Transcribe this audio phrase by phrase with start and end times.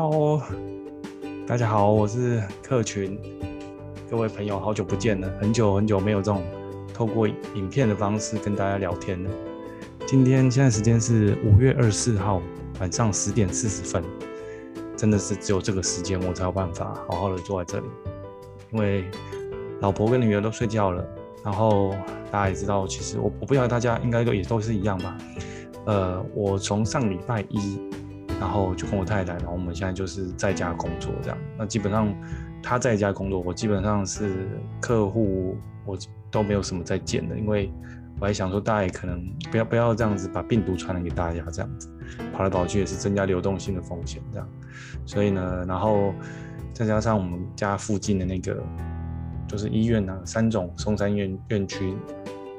[0.00, 0.40] Hello，
[1.44, 3.18] 大家好，我是克群，
[4.08, 6.40] 各位朋友，好久不见了，很久很久没有这种
[6.94, 9.30] 透过影片的方式跟大家聊天了。
[10.06, 12.40] 今天现在时间是五月二十四号
[12.78, 14.00] 晚上十点四十分，
[14.96, 17.86] 真的是只有这个时间我才有办法好好的坐在这里，
[18.70, 19.04] 因为
[19.80, 21.04] 老婆跟女儿都睡觉了。
[21.44, 21.90] 然后
[22.30, 25.18] 大家也知道，其实我我不知道大家应该都也都是一样吧。
[25.86, 27.80] 呃，我从上礼拜一。
[28.40, 31.38] 然后就跟我太太，然后我们现在就是在家工作这样。
[31.56, 32.14] 那基本上
[32.62, 34.48] 他在家工作，我基本上是
[34.80, 35.96] 客户，我
[36.30, 37.70] 都没有什么在见的，因为
[38.20, 41.88] 我还想说，大家可能不要不要这样子把病毒传染给大家，这样子
[42.32, 44.48] 跑来跑去也是增加流动性的风险这样。
[45.04, 46.12] 所以呢，然后
[46.72, 48.62] 再加上我们家附近的那个
[49.46, 51.92] 就是医院啊，三种松山院院区，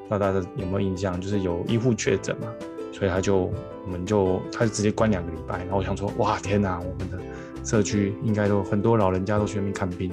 [0.08, 1.20] 不知道大家有没有印象？
[1.20, 2.48] 就是有医护确诊嘛。
[2.92, 3.50] 所以他就，
[3.84, 5.58] 我们就，他就直接关两个礼拜。
[5.58, 7.18] 然后我想说，哇，天哪，我们的
[7.64, 10.10] 社区应该都很多老人家都去那边看病，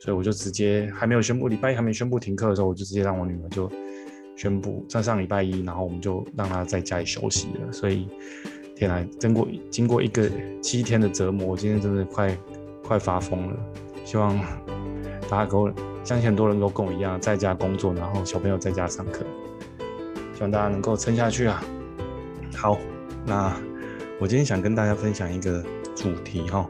[0.00, 3.70] 所以我就直接还没有宣布礼拜一还没宣布停课的时候，我就直接让我女儿就
[4.36, 7.72] 宣布在上礼拜一，然后我们就让她在家里休息了。
[7.72, 8.08] 所以，
[8.74, 10.28] 天哪，经过经过一个
[10.62, 12.36] 七天的折磨，我今天真的快
[12.82, 13.56] 快发疯了。
[14.04, 14.36] 希望
[15.28, 15.70] 大家跟我，
[16.02, 19.24] 相信很多人都跟我一样在家工作，然后小朋友在家上课，
[20.34, 21.62] 希望大家能够撑下去啊！
[22.60, 22.78] 好，
[23.24, 23.56] 那
[24.20, 25.64] 我今天想跟大家分享一个
[25.96, 26.68] 主题哈，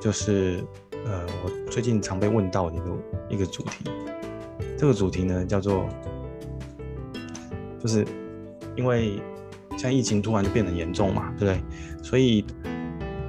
[0.00, 0.64] 就是
[1.04, 2.84] 呃，我最近常被问到的一个
[3.28, 3.84] 一个主题。
[4.78, 5.86] 这个主题呢叫做，
[7.78, 8.06] 就是
[8.74, 9.20] 因为
[9.72, 12.02] 现在疫情突然就变得严重嘛，对不对？
[12.02, 12.42] 所以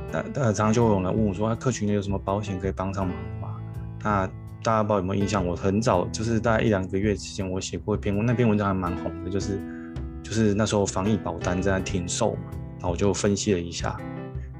[0.09, 3.57] 大大常常就有人问我说，客群有什么保险可以帮上忙吗？
[4.05, 4.25] 那
[4.63, 5.45] 大家不知道有没有印象？
[5.45, 9.59] 我很早就是大概一两个月之前，我写过一篇文，那篇文章还蛮红的，就是。
[10.27, 13.97] 就是那时候防疫保单在停售嘛，然后我就分析了一下，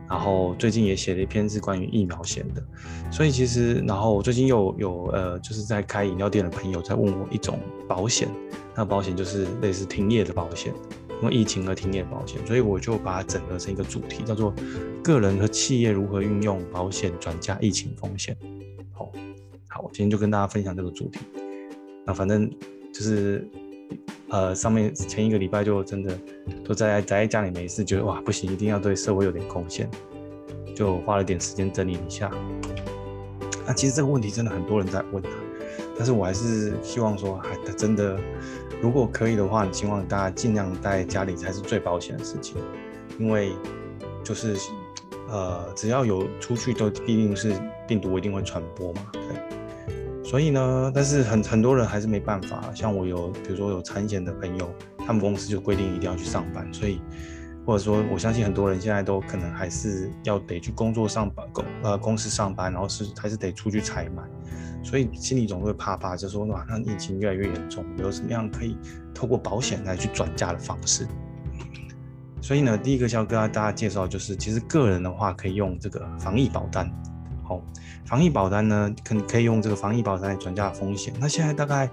[0.09, 2.63] 然后最近也写了一篇是关于疫苗险的，
[3.11, 8.29] 所以其实然后最近又有，呃就是在开饮料店的朋友在问我一种保险，
[8.73, 10.73] 那保险就是类似停业的保险，
[11.21, 14.53] 因为疫情而停业保险，所以我就把它整合成一个主题，叫做
[15.03, 18.37] 个人和企业如何运用保险转嫁疫情风险。
[18.93, 19.11] 好，
[19.67, 21.19] 好，我今天就跟大家分享这个主题，
[22.05, 22.49] 那反正
[22.93, 23.45] 就是。
[24.29, 26.19] 呃，上面前一个礼拜就真的
[26.63, 29.89] 都在宅在家里没事，觉得哇不行，一定要对社会有点贡献，
[30.75, 32.29] 就花了点时间整理一下。
[33.65, 35.23] 那其实这个问题真的很多人在问，
[35.97, 38.19] 但是我还是希望说，还真的
[38.81, 42.57] 如果可以的话，希望大家尽量待在家里才是最保险的事情，
[43.17, 43.53] 因为
[44.23, 44.57] 就是
[45.29, 47.53] 呃只要有出去，都必定是
[47.87, 49.46] 病毒一定会传播嘛，对。
[50.27, 52.61] 所以呢，但是很很多人还是没办法。
[52.75, 56.67] 像我有，比如说有产险的朋友，他们公司就规定一定要去上班。
[56.73, 56.99] 所以，
[57.65, 64.21] 或者说，我相信很多人现在都可能还是要得去工作上班，公呃公司上班，然后是还是得出去采买。
[64.83, 68.77] 所以心里总会怕怕，就说哇，那疫情越来越严重，有什么样可以
[69.15, 71.07] 透过保险来去转嫁的方式？
[72.41, 76.91] 所以呢，第一个想要跟大家介绍就是，其实个人的话可以用这个防疫保单。
[77.47, 77.61] 好，
[78.05, 81.13] 防疫保单呢，可可以用这个防疫保单来转嫁风险。
[81.17, 81.89] 那现在大概，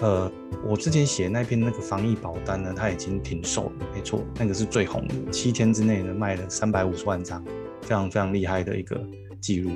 [0.00, 0.28] 呃，
[0.66, 7.44] 我之前写那篇那个防疫保单呢，它已经停售了，没错，那个是最红的，七天之内呢卖了三百五十万张，
[7.82, 9.00] 非常非常厉害的一个
[9.40, 9.70] 记录。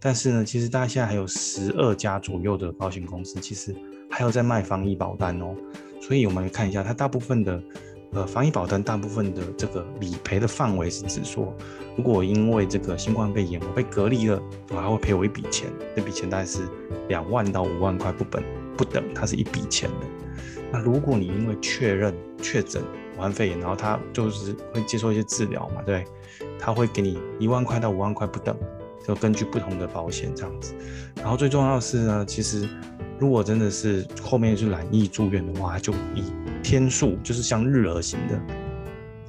[0.00, 3.72] 但是呢，其实大家现在还有十二家左右的保险公司，其实
[4.10, 5.54] 还有在卖防疫保单哦。
[6.02, 7.62] 所以我们看一下，它大部分的。
[8.12, 11.54] 呃，防疫保单大部分的这个理赔的范围是指说，
[11.96, 16.62] 如果我因为这个新冠肺炎我被隔离了，我还会赔我一笔钱，这笔钱大概是
[17.08, 18.42] 两万到五万块不等
[18.76, 20.06] 不等，它是一笔钱的。
[20.72, 22.12] 那如果你因为确认
[22.42, 22.82] 确诊
[23.16, 26.04] 武汉肺炎，然后他就是会接受一些治疗嘛，对，
[26.58, 28.56] 他会给你一万块到五万块不等，
[29.06, 30.74] 就根据不同的保险这样子。
[31.16, 32.68] 然后最重要的是呢，其实
[33.20, 36.24] 如果真的是后面是染疫住院的话，就以
[36.62, 38.40] 天数就是像日额型的，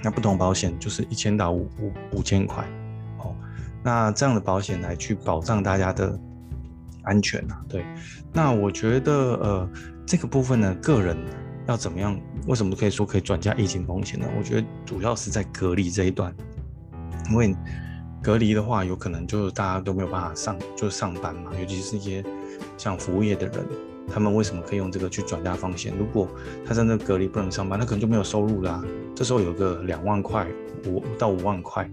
[0.04, 2.63] 那不同保险就是一千到五五五千块，
[3.19, 3.36] 哦，
[3.83, 6.19] 那这样的保险来去保障大家的
[7.04, 7.86] 安全啊，对，
[8.33, 9.69] 那我觉得呃
[10.06, 11.18] 这个部分呢，个人
[11.68, 12.19] 要怎么样？
[12.48, 14.25] 为什么可以说可以转嫁疫情风险呢？
[14.38, 16.34] 我觉得主要是在隔离这一段，
[17.30, 17.56] 因为
[18.22, 22.24] 隔离的话，有可能就是大家都没有办法上就上班嘛，尤其是一些
[22.77, 23.66] 像服务业的人。
[24.13, 25.94] 他们为什么可以用这个去转嫁风险？
[25.98, 26.28] 如果
[26.66, 28.84] 他在那隔离不能上班，他可能就没有收入啦、
[29.16, 30.48] 这时候有个两万块，
[30.86, 31.90] 五到五万块，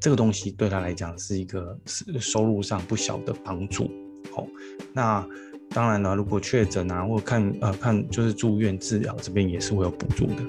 [0.00, 1.76] 这个东西对他来讲是一个
[2.20, 3.90] 收入上不小的帮助。
[4.32, 4.46] 好、哦，
[4.92, 5.26] 那
[5.70, 10.42] 当然了，如果确诊啊，或看呃看就是住院治疗这边也是会有补助的。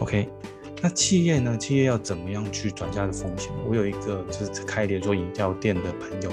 [0.00, 0.28] OK，
[0.82, 1.56] 那企业呢？
[1.56, 3.50] 企业要怎么样去转嫁的风险？
[3.68, 6.30] 我有一个就是开连锁饮料店的朋友，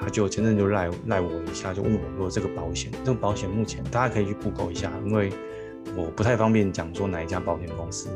[0.00, 5.32] 他就前阵就赖赖我一下，就问我说这个保险，这个保险目前大家可以去 Google 一下，因为
[5.96, 8.08] 我不太方便讲说哪一家保险公司。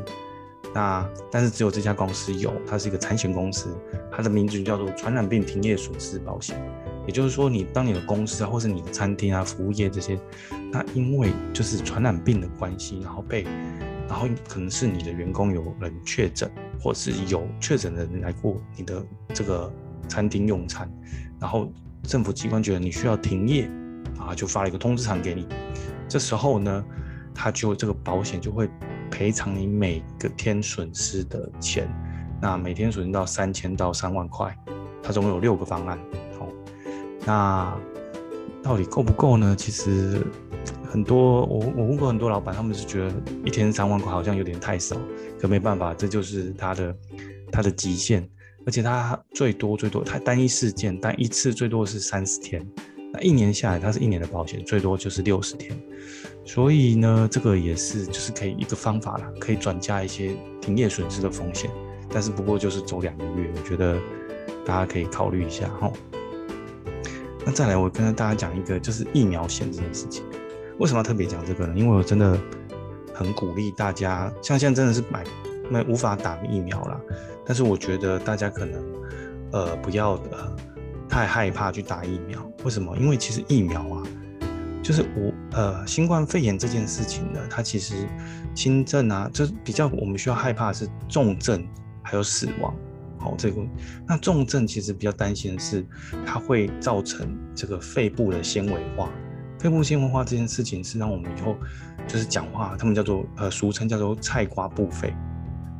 [0.73, 3.69] 那但是只有这家公司有，它是一个产险公司，
[4.11, 6.61] 它的名字叫做传染病停业损失保险。
[7.07, 10.19] 也就是说，你当你的公司啊，或是你的餐厅啊、服务业这些，
[10.71, 13.43] 那因为就是传染病的关系，然后被，
[14.09, 16.51] 然后可能是你的员工有人确诊，
[16.81, 19.71] 或是有确诊的人来过你的这个
[20.07, 20.89] 餐厅用餐，
[21.39, 21.71] 然后
[22.03, 23.69] 政府机关觉得你需要停业，
[24.19, 25.47] 啊，就发了一个通知函给你。
[26.07, 26.85] 这时候呢，
[27.33, 28.69] 他就这个保险就会
[29.09, 31.87] 赔偿你每个天损失的钱，
[32.41, 34.55] 那每天损失到三千到三万块，
[35.01, 35.97] 它总共有六个方案
[36.39, 36.47] 哦。
[37.25, 37.75] 那
[38.61, 39.55] 到底够不够呢？
[39.55, 40.25] 其实
[40.91, 43.13] 很多我我问过很多老板，他们是觉得
[43.43, 44.95] 一天三万块好像有点太少，
[45.39, 46.95] 可没办法，这就是他的
[47.51, 48.29] 他的极限。
[48.65, 52.65] 而且它最多最多，它单一事件单一次最多是三十天，
[53.13, 55.77] 那一年下来，它是一年的保险最多就是六十天。
[56.43, 60.31] 所以呢，这个也是就是可以一个方法啦，可以转嫁一些
[60.61, 61.69] 停业损失的风险。
[62.09, 63.99] 但是不过就是走两个月，我觉得
[64.63, 65.91] 大家可以考虑一下哈。
[67.45, 70.23] 那再来，我跟大家讲一个，就是疫苗险这件事情。
[70.79, 71.73] 为什么要特别讲这个呢？
[71.75, 72.37] 因为我真的
[73.13, 75.23] 很鼓励大家，像现在真的是买
[75.69, 77.01] 没无法打疫苗了，
[77.45, 78.83] 但是我觉得大家可能
[79.51, 80.55] 呃不要呃
[81.07, 82.45] 太害怕去打疫苗。
[82.63, 82.97] 为什么？
[82.97, 84.03] 因为其实疫苗啊，
[84.81, 88.07] 就是我呃新冠肺炎这件事情呢，它其实
[88.55, 91.63] 轻症啊，就是比较我们需要害怕的是重症
[92.01, 92.73] 还有死亡。
[93.17, 93.61] 好，这个
[94.07, 95.85] 那重症其实比较担心的是，
[96.25, 99.09] 它会造成这个肺部的纤维化。
[99.57, 101.55] 肺部纤维化这件事情是让我们以后
[102.07, 105.11] 就是讲话，他们叫做呃俗称叫做菜瓜布肺，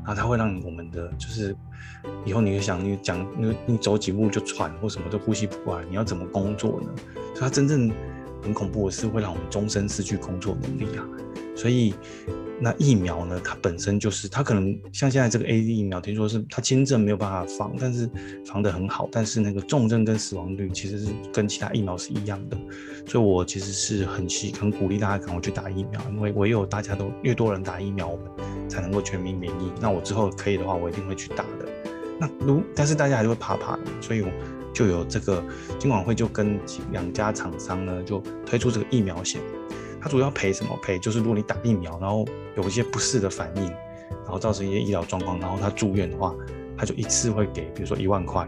[0.05, 1.55] 然后它会让我们的就是
[2.23, 6.89] 以后你就想你讲你你走几步就喘或什么都呼吸不过来，你要怎么工作呢？
[7.33, 7.91] 所以它真正
[8.43, 11.03] 很恐怖的是会让我们终身失去工作能力啊，
[11.55, 11.93] 所以。
[12.57, 13.37] 那疫苗呢？
[13.43, 18.09] 它本身就是，它可能像现在这个 AZ 疫苗，听说是它轻症没有办法防，但是
[18.45, 19.09] 防得很好。
[19.11, 22.57] 但是那个重症跟死亡率其实是跟其他疫苗是一样的，
[23.05, 29.69] 所以我其实是很希很鼓励大家赶快去打疫苗，因为唯有大家都越多人打疫苗，我们才能够全民免疫。
[29.81, 31.67] 那我之后可以的话，我一定会去打的。
[32.17, 34.29] 那如但是大家还是会怕怕，所以我
[34.73, 35.43] 就有这个
[35.77, 36.57] 金管会就跟
[36.93, 39.41] 两家厂商呢就推出这个疫苗险。
[40.05, 40.77] 它主要赔什么？
[40.83, 42.23] 赔就是如果你打疫苗，然后
[42.55, 43.63] 有一些不适的反应，
[44.23, 46.31] 然后造成一些医疗状况，然后他住院的话，
[46.77, 48.45] 他就一次会给，比如说一万块。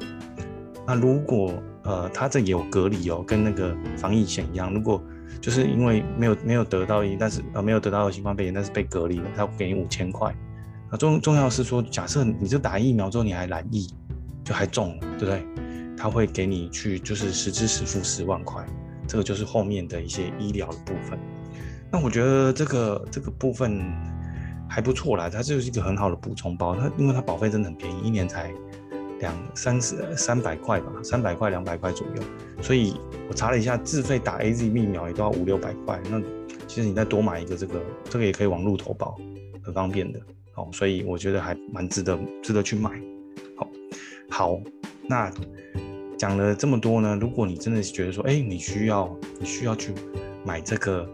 [0.86, 1.52] 那如果
[1.82, 5.02] 呃，他这也有隔离哦，跟那个防疫险一样，如果
[5.42, 10.32] 就是因为没有没有得到一，但是呃没有得到新冠肺炎，但是被隔离了，他会给你五千块。
[10.92, 13.88] 那重重要是说，假设你就打疫苗之后你还染疫，
[14.44, 15.44] 就还中了，对不对？
[15.98, 18.64] 他会给你去就是实支实付十万块，
[19.08, 21.18] 这个就是后面的一些医疗的部分。
[21.92, 23.82] 那我觉得这个这个部分
[24.70, 26.76] 还不错啦，它就是一个很好的补充包。
[26.76, 28.52] 它因为它保费真的很便宜，一年才
[29.22, 32.24] 两三十三百块吧，三百块两百块左右。
[32.62, 32.94] 所以
[33.30, 36.00] 我查了一下，自费打 AZ 疫苗也都要五六百块。
[36.10, 36.22] 那
[36.68, 39.16] 其实你再多买一个这个，这个也可以网络投保，
[39.64, 40.20] 很方便的。
[40.52, 42.92] 好，所以我觉得还蛮值得值得去买。
[43.56, 43.70] 好，
[44.30, 44.60] 好，
[45.08, 45.32] 那
[46.18, 49.94] 讲了这么多呢，如果你真的是觉得说，哎，你需要你需要去
[50.44, 51.08] 买这个。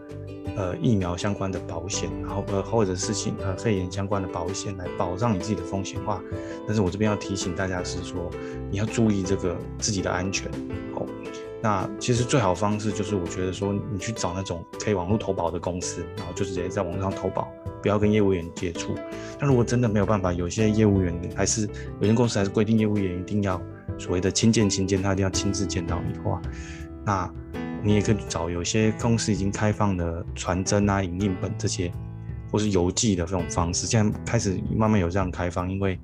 [0.55, 6.22] 呃，疫苗相关的保险，然后呃，或者是情呃肺炎相关的保险来保障你自己的风险的话，
[6.67, 8.29] 但是我这边要提醒大家是说，
[8.69, 10.51] 你要注意这个自己的安全。
[10.95, 11.05] 哦，
[11.62, 17.48] 那其实最好方式就是我觉得说，你去找那种可以网络投保的公司，然后就直接在网上投保，
[17.81, 18.93] 不要跟业务员接触。
[19.39, 21.67] 那如果真的没有办法，有些业务员还是
[22.00, 23.60] 有些公司还是规定业务员一定要
[23.98, 26.39] 所谓的亲见亲见，他一定要亲自见到你的话，
[27.03, 27.33] 那。
[27.85, 31.91] 你也可以找有些公司已经开放的传真啊、影印本这些，
[32.49, 35.99] 或是邮寄的这种方式，现在开始慢慢有这样开放，因为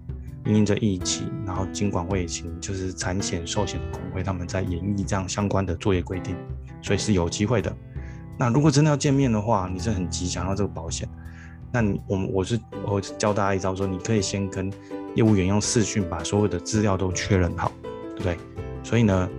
[0.46, 6.36] 因应着疫情，然后金管会请就是产险、寿险的工会他们在演绎这样相关的作业规定，
[6.82, 7.74] 所以是有机会的。
[8.38, 11.08] 那如果真的要见面的话，你是很急想要这个保险，
[11.72, 14.70] 那你我我是我教大家一招，说你可以先跟
[15.16, 17.72] 业务员用视讯把所有的资料都确认好，
[18.16, 18.38] 对不对？
[18.84, 19.30] 所以呢。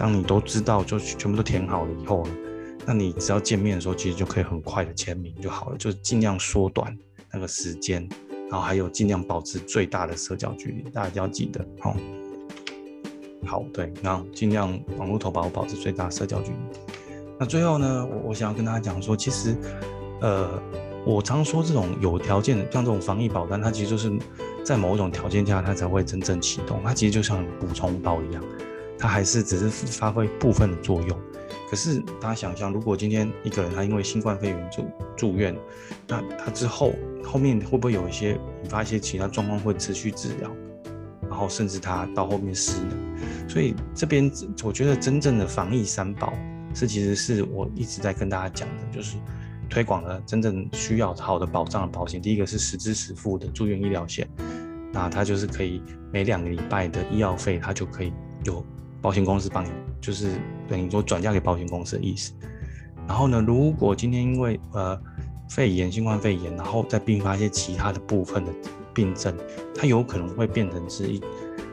[0.00, 2.26] 当你都知道，就全部都填好了以后，
[2.86, 6.96] 那你只要见面的时候，其实就可以很快的签名就好了，就尽量缩短
[7.30, 8.08] 那个时间，
[8.48, 11.94] 然后还有尽量保持最大的社交距离，大家一定要记得哦。
[13.44, 16.56] 好，对，然后尽量网络投保保持最大社交距离。
[17.38, 19.54] 那最后呢，我我想要跟大家讲说，其实，
[20.22, 20.48] 呃，
[21.04, 24.10] 我常说这种有条件的，像这种防疫保单，它其实就是
[24.64, 26.80] 在某一种条件下，它才会真正启动。
[26.82, 28.42] 它其实就像补充包一样，
[29.00, 31.18] 它还是只是发挥部分的作用。
[31.70, 34.84] 可是大家想象，如果今天一个人他因为新冠肺炎就
[35.16, 35.56] 住院，
[36.06, 36.92] 那他之后
[37.24, 40.50] 后面会不会有一些引发一些其他状况，会持续治疗，
[41.28, 43.48] 然后甚至他到后面失能？
[43.48, 44.30] 所以这边
[44.62, 46.32] 我觉得真正的防疫三宝
[46.74, 49.16] 是，其实是我一直在跟大家讲的，就是。
[49.72, 54.28] 推广了真正需要好的保障的保险，第一个是实支实付的住院医疗险，
[54.92, 55.80] 那它就是可以
[56.12, 58.66] 每两个礼拜的医药费，它就可以有
[59.00, 60.32] 保险公司帮你，就是
[60.68, 62.32] 等于说转嫁给保险公司的意思。
[63.06, 65.00] 然后呢，如果今天因为呃
[65.48, 68.52] 肺炎、新冠肺炎，然后再并发一些其他的部分的
[68.94, 69.34] 病症，
[69.74, 71.20] 它有可能会变成是一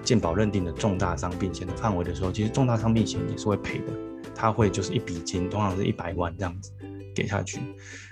[0.04, 3.94] 健保认定的重大伤病险的范围的时候，其实重大伤病险也是会赔的，
[4.34, 6.72] 它会就是一笔金，通常是一百万这样子。
[7.16, 7.60] 给下去，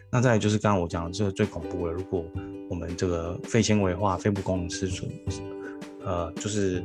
[0.09, 1.93] 那再就是刚刚我讲的这个最恐怖了。
[1.93, 2.25] 如果
[2.71, 5.07] 我们这个肺纤维化、肺部功能失损，
[6.03, 6.83] 呃，就是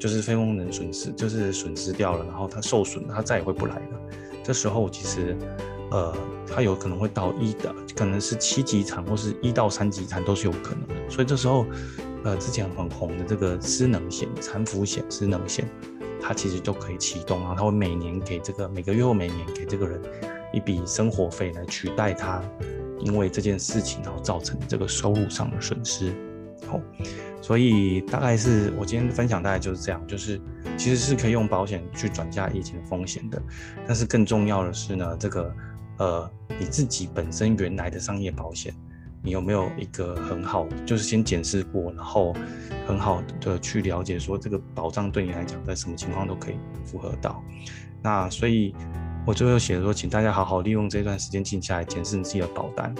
[0.00, 4.00] 就是肺功能损失，就是损失掉了，然后它受损，它再也回不来了。
[4.42, 5.36] 这时候其实，
[5.90, 6.12] 呃，
[6.46, 11.10] 它有可能会到一的，可能是七级残或是一到三级残都是有可能的。
[11.10, 11.66] 所以这时候，
[12.24, 15.68] 呃，之前很红的这个失能险、残废险、失能险，
[16.20, 20.00] 它其实都可以启动，然后它会每年给这个每个月或每年给这个人。
[20.52, 22.42] 一笔生活费来取代他，
[22.98, 26.12] 因为这件事情然后造成这个收入上的损失。
[26.66, 26.80] 好，
[27.50, 30.40] 所以大概是我今天的分享大概就是这样，就是
[30.78, 33.42] 其实是可以用保险去转嫁疫情的风险的，
[33.88, 35.52] 但是更重要的是呢，这个
[35.98, 36.30] 呃
[36.60, 38.72] 你自己本身原来的商业保险，
[39.20, 42.32] 你有没有一个很好，就是先检视过，然后
[42.86, 46.54] 很好的去了解说这个保障对你来讲在什么情况都可以
[46.84, 47.42] 符合到。
[48.00, 48.72] 那所以。
[49.26, 52.92] 我最后写的说，请大家好好利用这段时间静下来检视你自己的保单。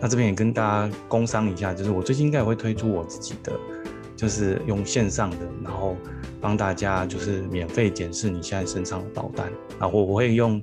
[0.00, 3.52] 那这边也跟大家工商一下，就是我最近应该也会推出我自己的，
[4.20, 5.96] 就是用线上的，然后
[6.42, 9.50] 帮大家就是免费检视你现在身上的保单。
[9.78, 10.62] 然后我我会用，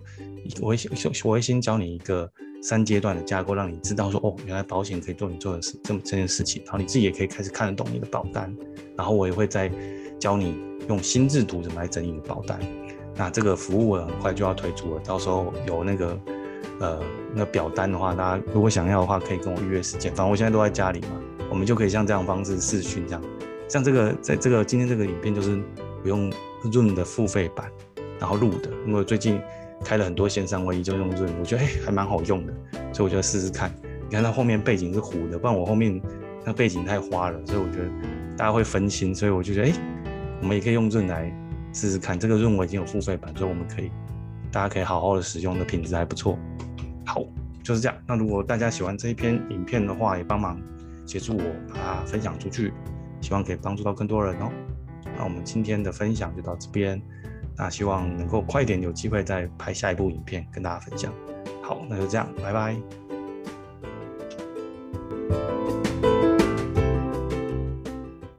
[0.62, 0.92] 我会先
[1.24, 8.56] 我会先教你一个三阶段的架构，让你知道说哦，原来保险可以做你做的事这么这件事情，然后你自己也可以开始看得懂你的保单。
[8.96, 9.72] 然后我也会再
[10.20, 10.56] 教你
[10.88, 12.60] 用心智图怎么来整理你的保单。
[13.16, 16.20] 那这个服务很快就要推出了，到时候有那个
[16.80, 17.00] 呃
[17.34, 20.14] 那个表单的话，大家如果想要的话，可以跟我预约时间。
[20.14, 23.24] 反正我现在都在家里嘛，我们就可以像这样方式试训这样。
[23.68, 25.60] 像这个在这个今天这个影片就是
[26.02, 26.32] 不用
[26.64, 27.72] Zoom 的付费版，
[28.20, 29.42] 然后录的，因为最近
[29.84, 32.54] 开了很多线上会议，就用 Zoom，我觉得哎还蛮好用的，
[32.94, 33.72] 所以我就试试看。
[34.10, 36.02] 你看它后面背景是糊的，不然我后面
[36.46, 37.90] 那背景太花了，所以我觉得
[38.38, 39.74] 大家会分心，所以我就觉得哎，
[40.42, 41.34] 我们也可以用 Zoom 来。
[41.74, 43.92] 试试看，这个润我已经有付费版，所以我们可以，
[44.52, 46.40] 大家可以好好的使用的品质还不错。
[47.06, 47.22] 好，
[47.62, 47.96] 就是这样。
[48.08, 50.60] 那如果大家喜欢这一篇影片的话，也帮忙
[51.06, 52.74] 协助我把它分享出去，
[53.22, 54.52] 希望可以帮助到更多人哦。
[55.18, 57.02] 那我们今天的分享就到这边，
[57.58, 61.14] 那希望能够快点有机会再拍下一部影片跟大家分享。
[61.64, 63.07] 好，那就这样，拜拜。